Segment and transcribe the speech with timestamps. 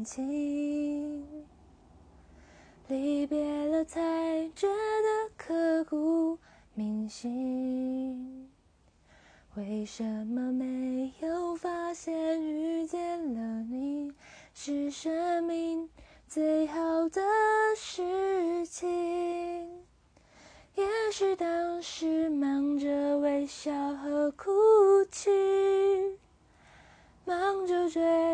[0.00, 1.26] 感情，
[2.88, 4.00] 离别了才
[4.54, 6.38] 觉得刻骨
[6.72, 8.48] 铭心。
[9.56, 14.10] 为什么没有发现遇见了你
[14.54, 15.90] 是生命
[16.26, 17.20] 最好的
[17.76, 18.88] 事情？
[20.76, 23.70] 也许当时忙着微笑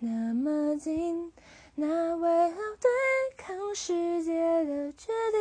[0.00, 1.32] 那么近，
[1.76, 2.90] 那为了对
[3.36, 5.40] 抗世界的决定，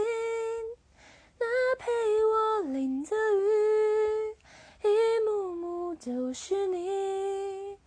[1.39, 1.45] 那
[1.77, 1.91] 陪
[2.25, 7.77] 我淋的雨，一幕幕都是你，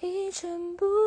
[0.00, 1.01] 一尘不。